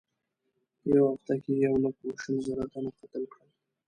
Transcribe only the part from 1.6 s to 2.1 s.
یې یو لک